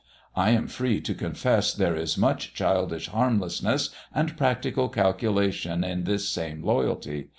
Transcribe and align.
I 0.35 0.49
am 0.49 0.65
free 0.65 0.99
to 1.01 1.13
confess 1.13 1.71
there 1.75 1.95
is 1.95 2.17
much 2.17 2.55
childish 2.55 3.07
harmlessness 3.09 3.91
and 4.11 4.35
practical 4.35 4.89
calculation 4.89 5.83
in 5.83 6.05
this 6.05 6.27
same 6.27 6.63
loyalty. 6.63 7.29